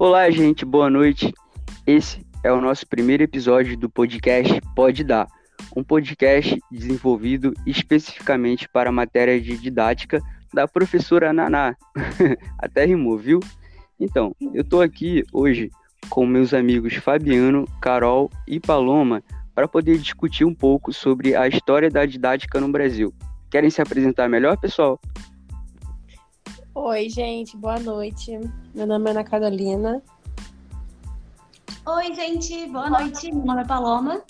[0.00, 1.30] Olá, gente, boa noite.
[1.86, 5.28] Esse é o nosso primeiro episódio do podcast Pode Dar,
[5.76, 10.18] um podcast desenvolvido especificamente para a matéria de didática
[10.54, 11.76] da professora Naná.
[12.58, 13.40] Até rimou, viu?
[14.00, 15.70] Então, eu estou aqui hoje
[16.08, 19.22] com meus amigos Fabiano, Carol e Paloma
[19.54, 23.12] para poder discutir um pouco sobre a história da didática no Brasil.
[23.50, 24.98] Querem se apresentar melhor, pessoal?
[26.72, 28.38] Oi, gente, boa noite.
[28.72, 30.00] Meu nome é Ana Carolina.
[31.84, 33.32] Oi, gente, boa noite.
[33.32, 34.22] Meu nome é Paloma.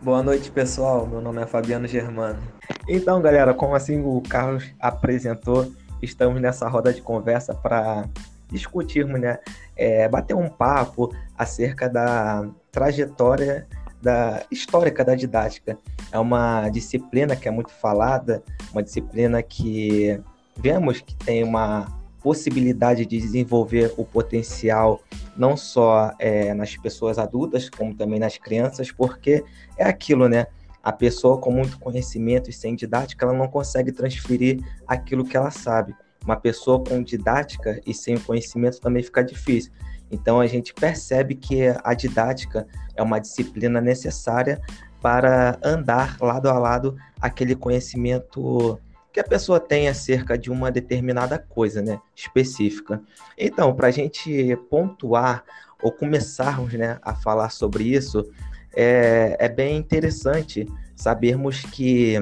[0.00, 1.06] Boa noite, pessoal.
[1.06, 2.42] Meu nome é Fabiano Germano.
[2.88, 5.70] Então, galera, como assim o Carlos apresentou,
[6.00, 8.08] estamos nessa roda de conversa para
[8.48, 9.38] discutirmos, né?
[9.76, 13.68] É, bater um papo acerca da trajetória
[14.00, 15.78] da histórica da didática.
[16.10, 18.42] É uma disciplina que é muito falada,
[18.72, 20.18] uma disciplina que
[20.56, 21.86] vemos que tem uma
[22.22, 25.02] possibilidade de desenvolver o potencial
[25.36, 29.44] não só é, nas pessoas adultas, como também nas crianças, porque
[29.76, 30.46] é aquilo, né?
[30.82, 35.50] A pessoa com muito conhecimento e sem didática, ela não consegue transferir aquilo que ela
[35.50, 35.94] sabe.
[36.24, 39.72] Uma pessoa com didática e sem conhecimento também fica difícil.
[40.10, 44.60] Então a gente percebe que a didática é uma disciplina necessária
[45.00, 48.78] para andar lado a lado aquele conhecimento
[49.14, 53.00] que a pessoa tem acerca de uma determinada coisa, né, específica.
[53.38, 55.44] Então, para a gente pontuar
[55.80, 58.28] ou começarmos, né, a falar sobre isso,
[58.74, 62.16] é, é bem interessante sabermos que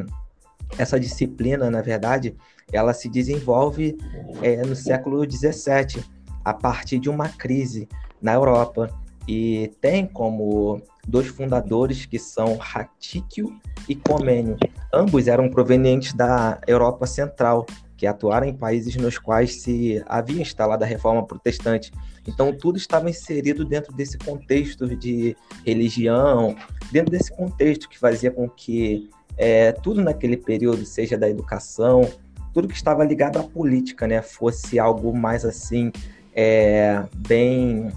[0.77, 2.37] essa disciplina, na verdade,
[2.71, 3.97] ela se desenvolve
[4.43, 6.05] é, no século XVII,
[6.45, 7.89] a partir de uma crise
[8.21, 8.91] na Europa
[9.27, 13.55] e tem como dois fundadores que são Ratíquio
[13.89, 14.57] e Comênio.
[14.93, 20.83] Ambos eram provenientes da Europa Central, que atuaram em países nos quais se havia instalado
[20.83, 21.93] a reforma protestante.
[22.27, 26.57] Então, tudo estava inserido dentro desse contexto de religião,
[26.91, 32.09] dentro desse contexto que fazia com que é, tudo naquele período, seja da educação,
[32.53, 35.91] tudo que estava ligado à política, né, fosse algo mais assim,
[36.35, 37.91] é, bem,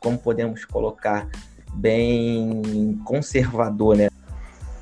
[0.00, 1.28] como podemos colocar,
[1.74, 4.08] bem conservador, né?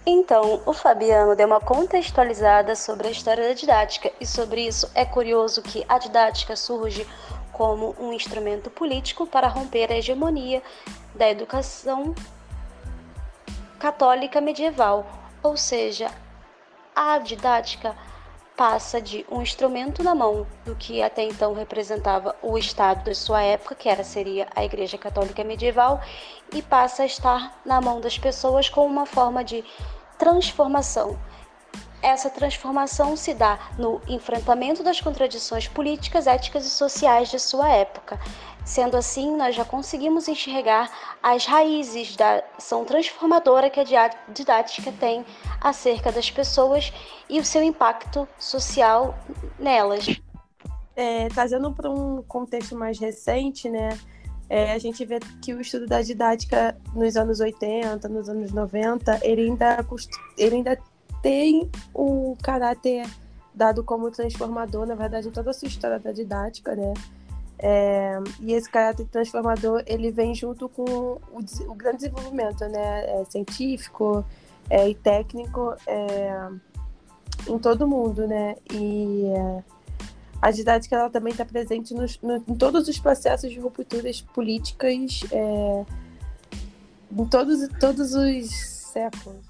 [0.07, 5.05] Então, o Fabiano deu uma contextualizada sobre a história da didática, e sobre isso é
[5.05, 7.07] curioso que a didática surge
[7.53, 10.63] como um instrumento político para romper a hegemonia
[11.15, 12.15] da educação
[13.79, 15.07] católica medieval,
[15.43, 16.11] ou seja,
[16.95, 17.95] a didática
[18.59, 23.41] passa de um instrumento na mão do que até então representava o Estado da sua
[23.41, 26.01] época, que era seria a Igreja Católica Medieval,
[26.53, 29.65] e passa a estar na mão das pessoas como uma forma de
[30.19, 31.17] transformação.
[32.03, 38.21] Essa transformação se dá no enfrentamento das contradições políticas, éticas e sociais de sua época.
[38.65, 40.91] Sendo assim, nós já conseguimos enxergar
[41.23, 45.25] as raízes da ação transformadora que a didática tem
[45.61, 46.93] acerca das pessoas
[47.29, 49.19] e o seu impacto social
[49.59, 50.21] nelas.
[50.97, 53.97] É, trazendo para um contexto mais recente, né,
[54.51, 59.21] é, a gente vê que o estudo da didática nos anos 80, nos anos 90,
[59.23, 59.87] ele ainda,
[60.37, 60.79] ele ainda
[61.23, 63.07] tem o caráter
[63.55, 66.95] dado como transformador, na verdade, em toda a sua história da didática, né?
[67.59, 71.21] É, e esse caráter transformador ele vem junto com o,
[71.67, 74.25] o grande desenvolvimento né, é, científico
[74.71, 76.49] é, e técnico é,
[77.49, 78.57] em todo mundo, né?
[78.73, 79.65] E é,
[80.41, 85.21] a didática ela também está presente nos, no, em todos os processos de rupturas políticas
[85.33, 85.85] é,
[87.11, 88.51] em todos, todos os
[88.93, 89.47] séculos.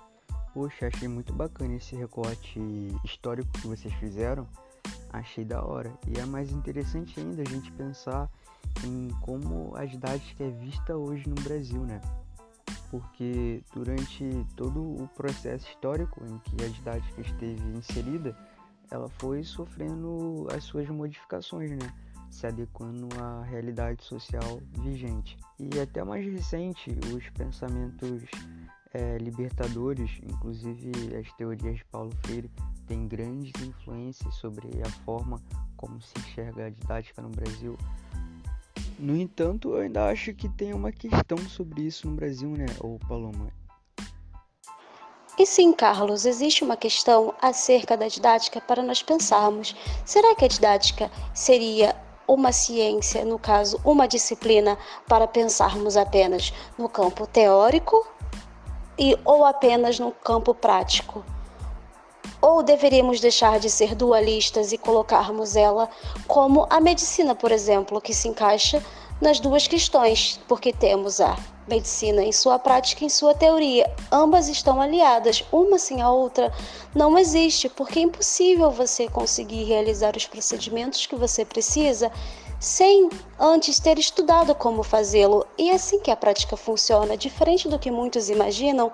[0.55, 2.61] Poxa, achei muito bacana esse recorte
[3.05, 4.47] histórico que vocês fizeram
[5.13, 5.93] Achei da hora.
[6.07, 8.29] E é mais interessante ainda a gente pensar
[8.85, 12.01] em como a didática é vista hoje no Brasil, né?
[12.91, 18.37] Porque durante todo o processo histórico em que a didática esteve inserida,
[18.91, 21.93] ela foi sofrendo as suas modificações, né?
[22.31, 25.37] Se adequando à realidade social vigente.
[25.59, 28.23] E até mais recente, os pensamentos
[28.93, 32.51] é, libertadores, inclusive as teorias de Paulo Freire,
[32.87, 35.41] têm grandes influências sobre a forma
[35.77, 37.77] como se enxerga a didática no Brasil.
[38.99, 42.99] No entanto, eu ainda acho que tem uma questão sobre isso no Brasil, né, ô
[43.07, 43.53] Paloma?
[45.39, 49.77] E sim, Carlos, existe uma questão acerca da didática para nós pensarmos.
[50.05, 51.95] Será que a didática seria
[52.27, 58.05] uma ciência, no caso, uma disciplina, para pensarmos apenas no campo teórico
[58.99, 61.25] e ou apenas no campo prático?
[62.41, 65.89] Ou deveríamos deixar de ser dualistas e colocarmos ela
[66.27, 68.83] como a medicina, por exemplo, que se encaixa
[69.21, 71.37] nas duas questões, porque temos a
[71.67, 73.93] medicina em sua prática e em sua teoria.
[74.11, 76.53] Ambas estão aliadas, uma sem a outra
[76.95, 82.11] não existe, porque é impossível você conseguir realizar os procedimentos que você precisa
[82.61, 83.09] sem
[83.39, 85.47] antes ter estudado como fazê-lo.
[85.57, 87.17] E é assim que a prática funciona.
[87.17, 88.91] Diferente do que muitos imaginam,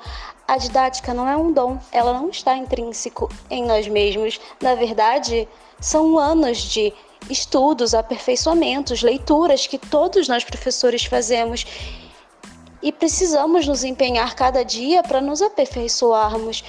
[0.47, 4.41] a didática não é um dom, ela não está intrínseco em nós mesmos.
[4.61, 5.49] Na verdade,
[5.81, 6.93] são anos de
[7.31, 11.65] estudos, aperfeiçoamentos, leituras que todos nós professores fazemos
[12.83, 16.63] e precisamos nos empenhar cada dia para nos aperfeiçoarmos.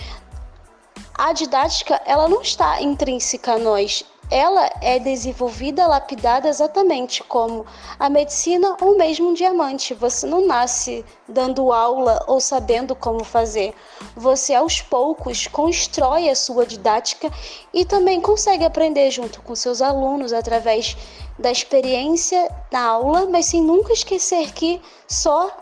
[1.13, 7.65] A didática, ela não está intrínseca a nós, ela é desenvolvida, lapidada exatamente como
[7.99, 9.93] a medicina ou mesmo um diamante.
[9.93, 13.73] Você não nasce dando aula ou sabendo como fazer.
[14.15, 17.31] Você aos poucos constrói a sua didática
[17.73, 20.97] e também consegue aprender junto com seus alunos através
[21.37, 25.55] da experiência na aula, mas sem nunca esquecer que só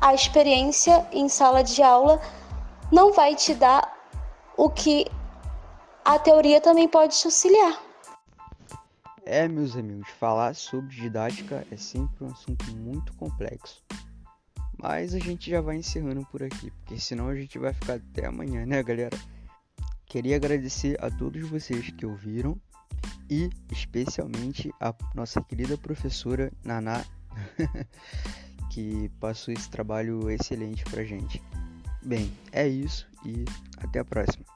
[0.00, 2.20] a experiência em sala de aula
[2.92, 3.96] não vai te dar
[4.56, 5.06] o que
[6.04, 7.85] a teoria também pode te auxiliar.
[9.28, 13.82] É, meus amigos, falar sobre didática é sempre um assunto muito complexo.
[14.80, 18.26] Mas a gente já vai encerrando por aqui, porque senão a gente vai ficar até
[18.26, 19.18] amanhã, né, galera?
[20.06, 22.56] Queria agradecer a todos vocês que ouviram
[23.28, 27.04] e especialmente a nossa querida professora Naná,
[28.70, 31.42] que passou esse trabalho excelente pra gente.
[32.00, 33.44] Bem, é isso e
[33.78, 34.55] até a próxima.